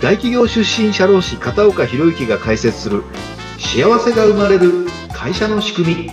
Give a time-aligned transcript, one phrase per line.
[0.00, 3.02] 大企業出身社労士片岡博之が解説する
[3.58, 6.12] 幸せが生まれる会社の仕組み。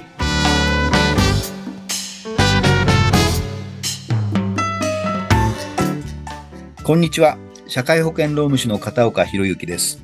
[6.83, 7.37] こんにちは。
[7.67, 10.01] 社会保険労務士の片岡博之です。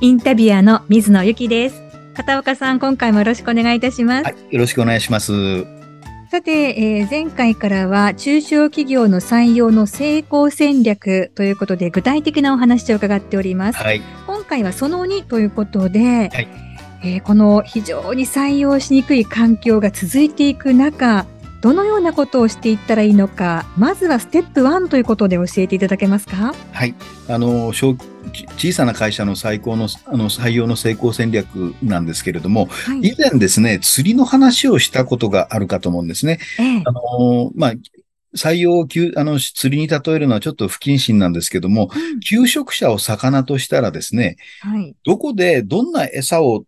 [0.00, 1.84] インタビュアーの水野由紀です。
[2.14, 5.66] 片岡さん今回もよろしくお願いいたします、はい、よろしくお願いします
[6.34, 13.78] さて、えー、前回からは中小企業の採用の成功戦略ということで具体的なお話を伺っております。
[13.78, 16.48] はい、今回はその2ということで、はい、
[17.04, 21.24] えー、この非常に採用しにくい環境が続いていく中、
[21.60, 26.52] どのようなことをしていったらいいのか、まずはステップ1ということで教えていただけますか？
[26.72, 26.96] はい。
[27.28, 27.94] あの、小
[28.56, 36.38] 小さな会社の最高のあの採用の成功戦略なんですけれども、はい、以前ですね、釣りの話をしたことがあるかと思うんですね。
[36.58, 37.72] ええ、あの、まあ、
[38.36, 46.64] 採用をあの、釣りに例えるのはちょっと不謹慎なんですけども、うん、求職者を魚としたらですね、はい、どこでどんな餌を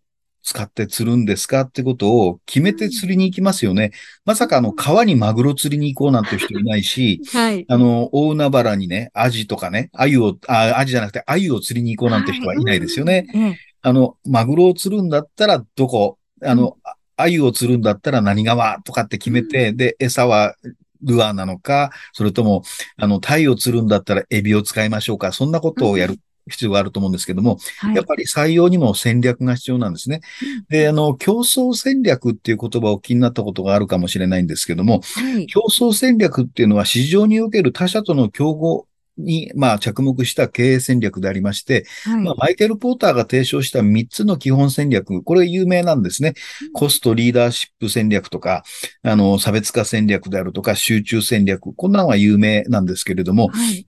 [0.47, 3.91] 使って釣るんですかってことを決めて釣りに行きますよね。
[4.25, 7.67] まさかあの、川にマグロ釣りに行こうなんて人いないし、 はい。
[7.69, 13.27] あの、大海原にね、アジとかね、アユを、あ、アジじゃなくてアユを釣りに行こうなんて人はいないですよね。
[13.35, 16.77] はい、あの、マグロを釣るんだったらどこ、あの、
[17.17, 20.55] アユを釣るんだったら何川とかって決めて、で、餌は
[21.03, 22.63] ルアーなのか、それとも、
[22.97, 25.33] あの、タイを釣るんだったらエビを使いましょうか。
[25.33, 30.21] そんなことをやる必要があると思うんですけども、はい、やっぱり採用にも戦略が必要なんですね。
[30.69, 38.87] で、あの、競争戦略っていう言葉を気になったことがあるかもしれないんですけども、はい、競争戦略っていうのは市場における他社との競合
[39.19, 46.35] に、まあ、着目した経営戦略でありまして、はい、まあ、マイケル・ポーターが提唱した3つの基本戦略、これ有名なんですね。
[46.73, 48.63] コストリーダーシップ戦略とか、
[49.03, 53.87] あの、差別化戦略であるとか、集中戦略、こんなのは有名なんですけれども、はい、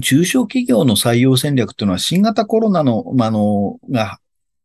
[0.00, 4.18] 中小企業の採用戦略というのは新型コロナの、まあの、が、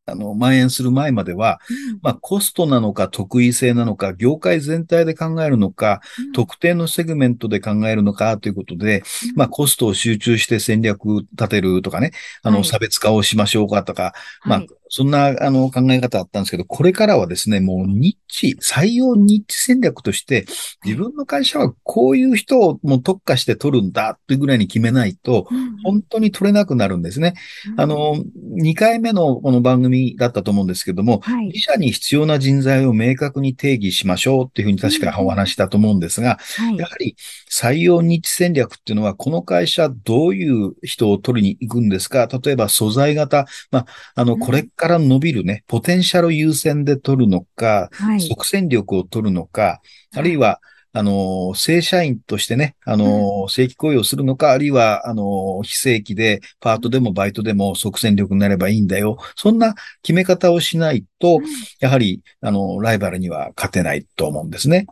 [0.10, 12.12] あの、蔓延する前までは、うん、まあ、コストなのか得意性なのか、業界全体で考えるのか、うん、特定のセグメントで考えるのかということで、うん、まあ、コストを集中して戦略立てるとかね、
[12.44, 20.46] あの、差別化をしましょうかとか、はい、まあ、そんな、あの、考え方あったんですけど、これからはですね、もう、ニッチ、採用ニッチ戦略として、
[20.84, 25.48] 自分の会社はこういう人をもう特化して取るんだっていうぐらいに決めないと、
[25.84, 27.36] 本当に取れなくなるんですね。
[27.78, 28.16] あの、
[28.62, 31.22] 2回目のこの番組だったと思うんですけども、
[31.54, 36.40] 自社に必要な人材を明確に定義しましょうっていうふうに確かお話したと思うんですが、
[36.78, 37.16] やはり
[37.52, 42.28] 採用ニッチ戦略っていうのは、この会社どういう人を取りに行くんですか？
[42.44, 43.86] 例えば素材型、まあ、
[44.16, 49.82] あの、これから伸びるね、ポテンシャル優先で取るのか、はい、即戦力を取るのか、
[50.16, 50.62] あるいは、
[50.94, 59.18] あの、正社員としてね、あの、正規雇用するのか、あるいは、あの、非正規で、パートでもバイトでも即戦力になればいいんだよ。
[59.36, 61.42] そんな決め方をしないと、
[61.82, 64.88] やはり、あの、ライバルには勝てないと思うんですね。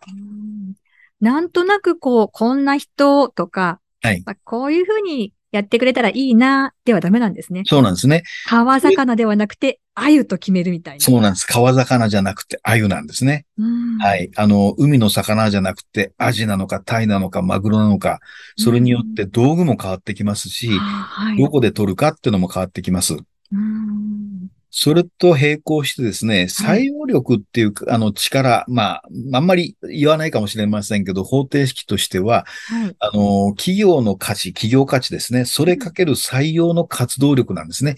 [1.21, 4.23] なんとなく、こう、こんな人とか、はい。
[4.43, 7.63] こういうふうにやってくれたらいいな、ではダメなんですね。
[7.65, 8.23] そうなんですね。
[8.47, 11.03] 川魚ではなくて、鮎と決めるみたいな。
[11.03, 11.47] そうなんです。
[11.47, 13.45] 川魚じゃなくて鮎なんですね。
[13.99, 14.29] はい。
[14.35, 18.19] あの、海の魚じゃなくて、アジなのか、タイなのか、マグロなのか、
[18.57, 23.17] それによって道具も変わってきますし、はい、どこで取るかっていうのも変わってきます。
[24.69, 35.45] それと並行してですね、採用力っていう、あの力、まあ、あんまり言わないかもしれませんけど、方程式としては、はい、あの、企業の価値、企業価値ですね。
[35.45, 37.95] それかける採用の活動力なんですね。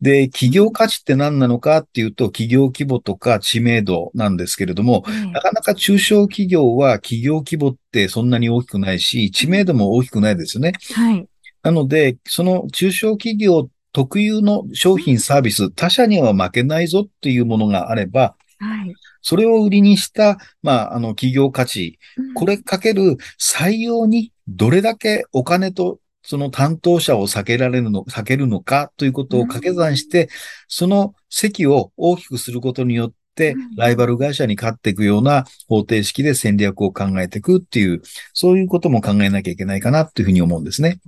[0.00, 10.72] で、企業価値って何なのかっていうと、企業規模とか知名度なんですけれども、うん、なかなか中小企業は企業規模ってそんなに大きくないし、知名度も大きくないですよね。
[10.94, 11.26] はい。
[11.64, 18.94] なので、その中小企業特有の商品サービス、他社には負けないぞっていうものがあれば、はい。
[19.22, 21.98] それを売りにした、まあ、あの、企業価値、
[22.34, 30.28] これかける採用にどれだけお金とその担当者を避けられるの、避けるのかということを掛け算して、
[30.66, 38.02] その席を大きくすることによって、ライバル会社に勝っていくような方程式で戦略を考えていくっていう、
[38.34, 41.00] そういうことも考えなきゃいけないかなというふうに思うんですね。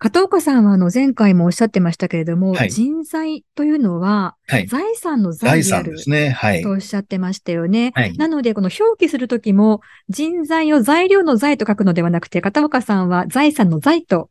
[0.00, 4.34] 片岡さんはあの前回もおっしゃってましたけれども、はい、人材というのは、
[4.66, 6.30] 財産の財である、ね。
[6.30, 7.92] はい、とおっしゃってましたよね。
[7.94, 14.30] はい、なので、この表記するときも、人材を材料の財と書くのではなくて、片岡さんは財産の財と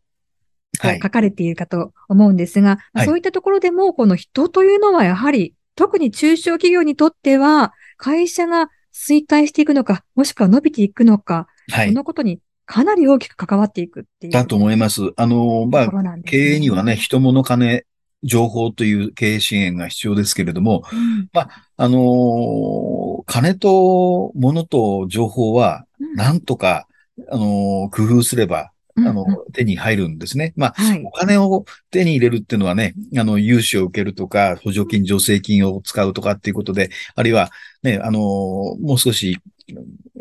[0.82, 12.40] 書かれているかと思うんですが、そういったところでも、この人というのはやはり、特に中小企業にとっては、会社が衰退していくのか、もしくは伸びていくのか、そのことに
[12.70, 14.32] かなり大きく関わっていくっていう。
[14.32, 15.02] だと思います。
[15.18, 17.84] あの、まあ、ね、経営にはね、人物金、
[18.22, 25.86] 情報という経営支援が必要ですけれども、うん、まあ、あのー、金と物と情報は、
[26.16, 26.86] なんとか、
[27.18, 30.54] うん、あのー、工夫すれば、あの、手に入るんですね。
[30.56, 37.50] まあ、はい、お金を手に入れるっていうのはね、あの、融資を受けるとか、補助金、助成金を使うとかっていうことで、あるいは、
[37.82, 39.40] ね、あの、もう少し、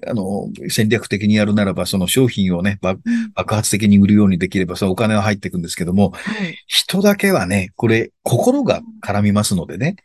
[0.07, 9.97] あの、戦略的にやるならば、その商品をね、爆発的に売るようにできれば、そのお金は入っていくんですけども、はい、人だけはね、これ、心が絡みますのでね。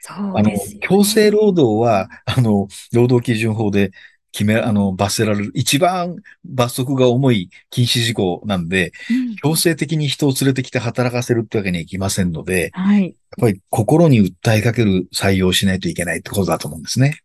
[0.00, 3.92] そうです、ね、あの、強制労働は、あの、労働基準法で
[4.32, 13.02] 決め、あの、罰せられる、一番罰則が重い禁止事項なんで、うん、強制的に人を連れてきて働かせるってわけにはいきませんので、はい。
[13.02, 17.18] やっぱり心に訴えかける採用しないといけないってことだと思うんですね。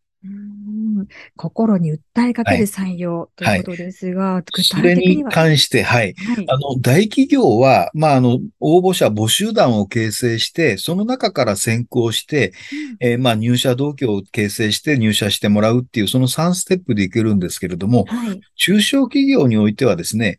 [1.35, 5.31] 心に訴えかける採用ということですが、はい、具体的には。
[5.31, 6.13] それに関して、はい。
[6.13, 12.53] はい、あの、大企業は、まあ、あの、応募者募集団を形成して、その中から選考して、
[13.01, 20.37] うん、えー、まあ、入社同居を形成して入社してもらうっていう、その3ステップでいけるんですけれども、はい、中小企業においてはですね、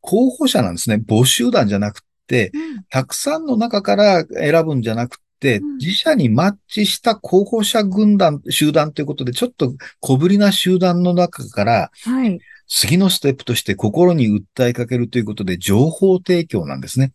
[0.00, 1.02] 候補者なんですね。
[1.04, 12.38] 募集団じゃなくて、うん、たくさんの中から選ぶんじゃなく、自社にマッチした候補者軍団、集団ということで、ちょっと小ぶりな集団の中から、はい、
[12.68, 17.12] 次のステップとして心に訴えかけるということで、情報提供なんですね。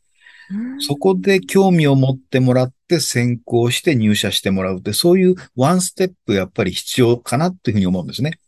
[0.79, 8.39] そこで興味を持ってもらって先行して入社してもらうって、そういうワンステップやっぱり必要かなっていうふうに思うんですね。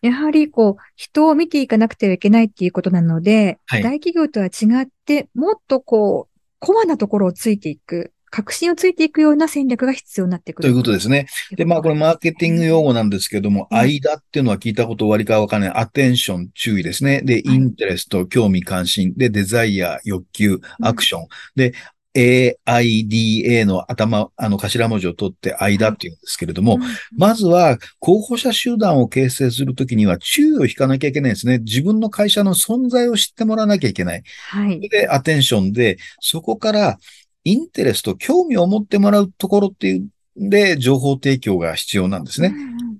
[0.00, 6.33] やはりこう、人を見ていかなくてはいけないっていうことなので、はい、大企業とは違って、もっとこう、
[6.64, 8.12] コアなところをついていく。
[8.34, 10.68] 確信をついていくような戦略が必要になってくる。
[10.68, 11.28] ということですね。
[11.52, 15.70] で、まあこれマーケティング用語なんですけども、うん、間っていうのは聞いたこと終わりかわかんない。
[15.70, 17.22] アテンション、注意ですね。
[17.22, 19.14] で、インテレスト、興味関心。
[19.16, 21.20] で、デザイア、欲求、アクション。
[21.20, 21.74] うん、で、
[22.14, 26.78] AIDA の頭、あの頭文字を取って間っていうんですけれども、
[27.16, 31.58] まずは候補者集団を形成するときには注意を引かなきゃいけないんですね。
[31.58, 34.22] 自分の会社の存在を知ってもらわなきゃいけない。
[34.50, 34.80] はい。
[34.88, 36.98] で、アテンションで、そこから
[37.44, 42.54] インテレスト、興味を持ってもらうところっていうで、情報提供が必要なんですね。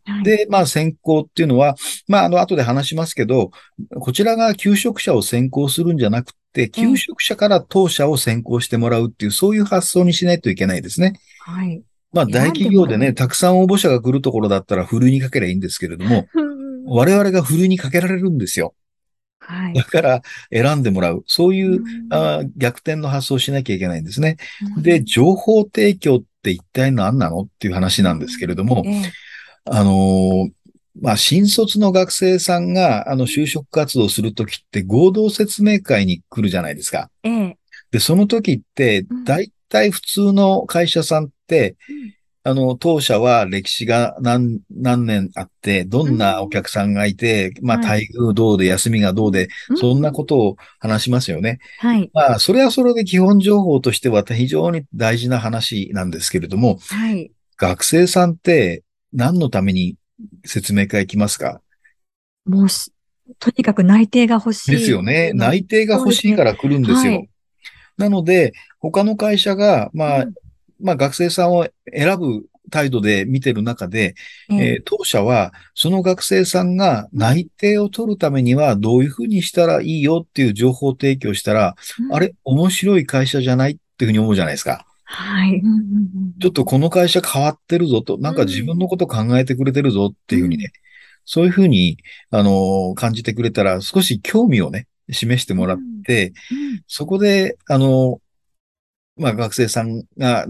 [0.04, 1.74] はい、で、まあ先行っていうのは、
[2.06, 3.50] まああの後で話しますけど、
[3.98, 11.14] こちらが求職者を先行するんじゃなくて、求職者から当社を先行してもらうっていう、そういう発想にしないといけないですね。
[11.40, 11.82] はい。
[12.12, 16.28] まあ大企業でね、たくさん応募者が来るところだったら、ふるいにかければいいんですけれども、
[16.86, 18.74] 我々がふるいにかけられるんですよ。
[19.40, 21.24] はい、だから選んでもらう。
[21.26, 24.36] そういう、うあ逆転の発想をしなきゃいけないんですね。
[24.78, 29.02] で、情報提供って一体何なのっていう話なんですけれども、え
[29.64, 30.50] あのー、
[31.00, 37.10] まあ、新卒の学生さんが、あの、就職活動するときって合同説明会に来るじゃないですか。
[37.24, 37.56] え
[37.90, 42.14] で、その時って、大体普通の会社さんって、うん
[42.46, 51.58] あの、当社は歴史が何、何年あって、どんなお客さんがいて、うん、まあ、待遇どうで、休みがどうで、そんなことを話しますよね。
[51.78, 52.10] はい。
[52.12, 57.32] まあ、それはそれで基本情報としては非常に大事な話なんですけれども、はい。
[57.56, 58.82] 学生さんって
[59.14, 59.96] 何のために
[60.44, 61.60] 説明会来ますか？
[62.46, 62.66] もう
[63.38, 64.70] とにかく内定が欲しい。
[64.72, 65.32] ですよね。
[65.34, 67.12] 内定が欲しいから来るんですよ。
[67.12, 67.28] はい、
[67.96, 70.34] なので、他の会社が、まあ、うん
[70.80, 74.16] まあ学生さんを選ぶ態度で見てる中で、
[74.50, 84.84] うん、えー、当社はその学生さんが内定を取るためにはどういうふうにしたらいいよっていう情報提供したら、うん、あれ、面白い会社じゃないっていうふうに思うじゃないですか。
[85.04, 85.62] はい。
[86.40, 90.70] ちょっとこの会社変わってるぞと、なんか自分のこと考えてくれてるぞっていうふうにね、うん、
[91.24, 91.98] そういうふうに、
[92.30, 96.32] あのー、感じてくれたら少し興味をね、示してもらって、
[96.86, 100.46] そこで、あのー、まあ学生さんが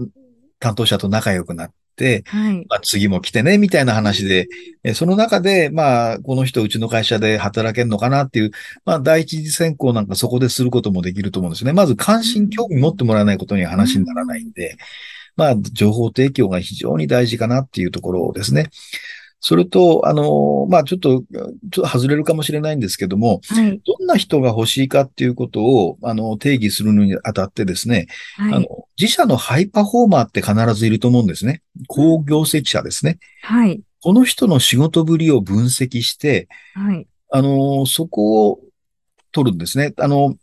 [0.59, 1.75] 担当者と仲良くなって、
[2.25, 4.47] はい、まあ、次も来てね、みたいな話で、
[4.83, 8.51] えその中で、まあ、この人うちの会社で働けるのかなっていう、
[8.85, 11.73] まあ、第一次選考なんかそこですることもできると思うんですね。
[11.73, 14.77] まず関心、興味持ってもらわないことには話にならないんで、
[15.35, 18.69] まあ、情報提供が非常に大事かなっていうところですね。
[19.47, 28.65] それと、あの、まあ、ちょっと、ちょっと外れるかもしれないんですけども、はい、どんな人が欲しいかっていうことを、あの、定義するのにあたってですね、はい、あの、
[28.99, 31.61] 自社のハイパフォーマーって必ずいると思うんですね。
[31.87, 33.19] 高業績者ですね。
[33.43, 33.79] はい。
[34.01, 37.05] この人の仕事ぶりを分析して、はい。
[37.29, 38.61] あの、そこを
[39.31, 39.93] 取るんですね。
[39.99, 40.33] あの、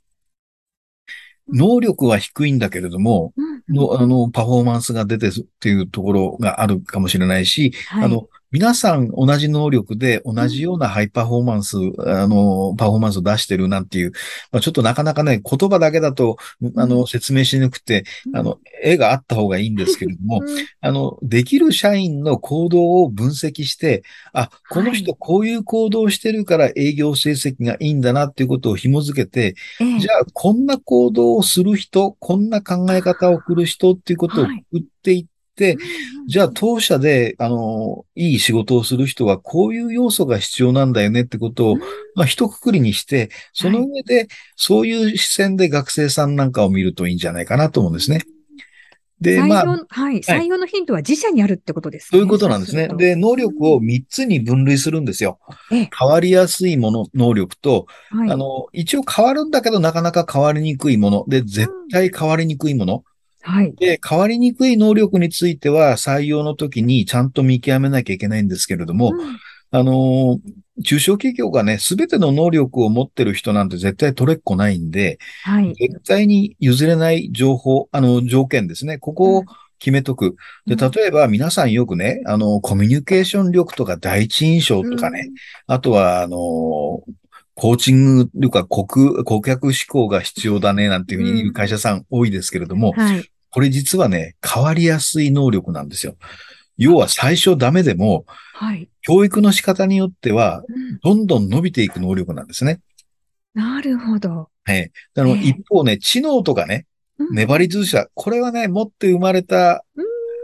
[1.48, 14.12] 能力は低いんだけれども、うん、の、あの、パフォーマンスが出てっていうところがあるかもしれないし、はい、あの、皆さん同じ能力で同じようなハイパフォーマンス、あの、パフォーマンスを出してるなんていう、
[14.52, 16.36] まあ、ちょっとなかなかね、言葉だけだと、
[16.76, 18.04] あの、説明しなくて、
[18.34, 20.42] あの、絵があった方がいいんですけれども、
[20.82, 24.02] あの、できる社員の行動を分析して、
[24.34, 29.54] あ、この人こういう行動をしてるから営業成績がいいんだなっていうことを紐づけて、
[29.98, 35.31] じゃあ、こんな行動をする人、こんな考え方を送る人っていうことを売っていって、
[36.26, 41.76] じゃあ当社で、あの、いい仕事をする人はこういう要素が必要なんだよねってことを、
[42.14, 48.22] まあ一括りにして、その上で、そういう視線で学生さんなんかを見るといいんじゃないかなと思うんですね。
[49.22, 50.18] で、まあ、はい。
[50.18, 52.08] 採用のヒントは自社にあるってことですね。
[52.10, 52.88] そういうことなんですね。
[52.88, 55.38] で、能力を3つに分類するんですよ。
[55.70, 63.04] 変わりやすいもの、能力と、はい、あの、一応変わるんだけどなかなか変わりにくいもの、で、絶対変わりにくいもの。
[63.42, 63.74] はい。
[63.74, 69.38] で、変わりにくい能力については採用の時にちゃんと見極めなきゃいけないんですけれども、うん、
[69.72, 70.38] あの
[70.82, 75.74] 中小企業がね、すべての能力を持ってる人なんて絶対取れっこないんで、はい。
[75.74, 78.98] 絶対に譲れない情報、あの、条件ですね。
[78.98, 79.44] ここを
[79.78, 80.36] 決めとく。
[80.66, 85.28] で、例えば皆さんよくね、あの、コミュニケーション力とか第一印象とかね、
[85.68, 87.02] うん、あとは、あの、
[87.54, 88.86] コーチングというか、顧
[89.24, 96.16] 顧客思考が必要だね、なんていうふうに言う会社さん多いですけれども、うんはい、これ実はね、変わりやすい能力なんですよ。
[96.78, 100.64] 要は最初ダメでも、はい、教育の仕方によっては、
[101.02, 102.80] どんどん伸びていく能力なんですね。
[103.54, 104.48] なるほど。
[104.64, 104.90] はい。
[105.14, 106.86] あの、一方ね、知能とかね、
[107.30, 109.84] 粘り強さ、これはね、持って生まれた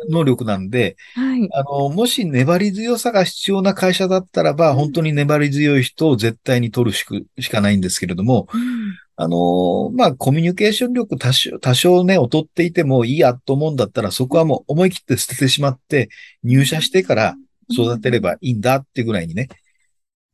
[0.09, 7.05] 能力なんで、はい、あの、もし粘り強さが必要な会社だったらば、本当に粘り強い人を絶対に取るし
[7.41, 16.09] しかないんですけれども、うん、あの、まあ、コミュニケーション力多少、多少ね、劣っていてもいいやと思うんだったら、そこはもう思い切って捨ててしまって、
[16.45, 17.35] 入社してから
[17.71, 19.49] 育てればいいんだってぐらいにね、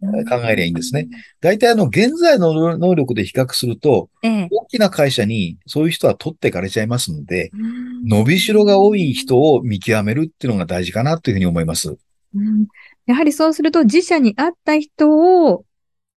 [0.01, 1.09] 考えりゃいいんですね。
[1.41, 7.51] 大体あの、現在の能力で比較すると、大きな会社にそういう人は取っていかれちゃいますので、
[8.07, 11.97] 伸びしろが多い人を見極めるっていうのが大事かなというふうに思います。
[12.35, 12.67] うん、
[13.07, 15.65] やはりそうすると自社に合った人を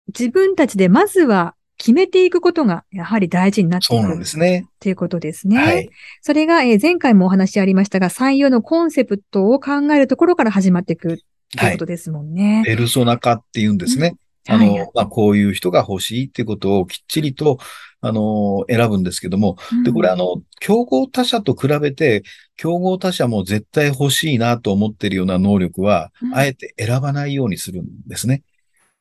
[0.09, 4.01] 自分たちでまずは決めていくことがやはり大事になってくる。
[4.01, 4.67] そうなんですね。
[4.81, 5.57] ということですね。
[5.57, 5.91] はい。
[6.23, 11.21] それが、えー、前回もお話ありましたが、採用のコンセプトを考えるところから始まっていく
[11.57, 12.57] ということですもんね。
[12.57, 14.17] はい、ペルソナ化って言うんですね。
[14.49, 17.59] うん、あの、はい、まあ、こういう人が欲しいっていうことをきっちりと、
[18.01, 22.23] あの、選ぶんですけども、うん、で、これあの、競合他社と比べて、
[22.57, 28.43] 競合他社も絶対欲しいなと思ってるような能力は、うん、あえて選ばないようにするんですね。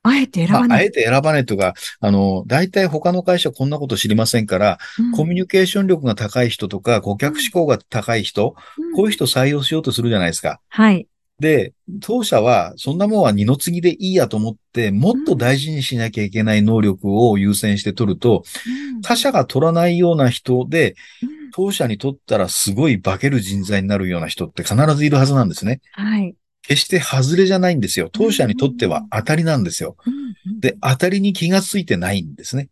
[0.03, 10.59] あえて選ばない、まあ、あえて選ばないとか、あの、大体他の会社こんなこと知りませんから、うん、コミュニケーション力が高い人とか、顧客志向が高い人、うん、こういう人採用しようとするじゃないですか。
[10.67, 11.07] はい。
[11.39, 18.43] で、当社は、そんなもんは二の次でいいやと思って、もっと大事にしなきゃいけない能力を優先して取ると、
[18.95, 20.95] うん、他社が取らないような人で、
[21.53, 25.81] 当社にとったらすごい化ける人材になるような人って必ずいるはずなんですね。
[25.91, 26.35] はい。
[26.63, 28.09] 決して外れじゃないんですよ。
[28.11, 29.97] 当社にとっては当たりなんですよ。
[30.59, 32.69] で、当たりに気がついてないんですね。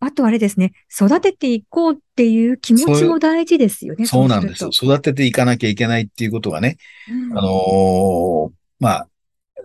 [0.00, 4.06] あとあれですね、育てていこうっていう気持ちも大事ですよね。
[4.06, 4.66] そうなんです。
[4.70, 6.76] 育てていかなきゃいけないっていうことがね、
[7.10, 9.08] うん、あのー、まあ、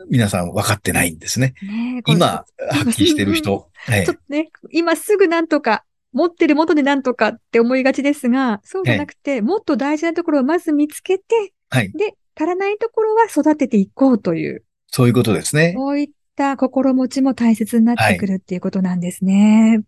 [0.09, 1.53] 皆さん分かってないんですね。
[1.61, 3.69] ね今、発揮してる人。
[3.73, 5.83] は い、ちょっとね、今すぐなんとか、
[6.13, 14.63] 持ってる元でなんとかって思いがちですが、そうじゃなくて、はい、もっと大事なところをまず見つけて、はい、で、足らないところは育てていこうという。
[14.87, 15.73] そういうことですね。
[15.75, 19.69] こういった心持ちも大切になってくるっていうことなんですね。
[19.69, 19.83] はい、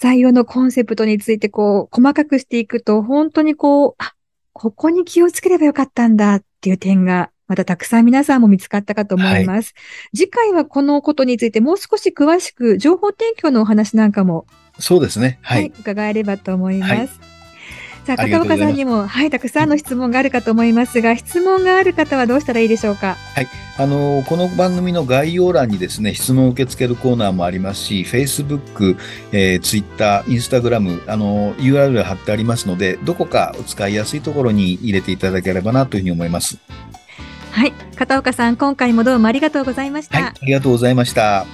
[0.00, 4.14] 採用のコンセプトについてこう、細かくしていくと、本当にこう、あ、
[4.52, 9.74] ここに気をつければよかったんだっていう点が、またたくさん皆さんも見つかったかと思います。
[9.74, 9.80] は
[10.12, 14.46] い、次回はこのことについてもう少し詳しく情報提供のお話なんかも
[14.78, 15.38] そうですね。
[15.42, 15.62] はい。
[15.62, 17.37] はい、伺えればと思います。
[18.08, 23.18] さあ、片岡さんにも、はい、たくさんの質問があるかと思いますが、質問がある方はどうしたらいいでしょうか？
[23.34, 28.96] はい、あのこの番組の概要欄にですね、質問を受け付けるコーナーもありますし、Facebook、
[29.32, 36.56] えー、Twitter、Instagram、あの URL 貼ってありますので、どこかお使いやすいところに入れていただければなというふうに思います。
[37.52, 40.18] はい、片岡さん、今回もどうもありがとうございました。
[40.18, 41.44] はい、ありがとうございました。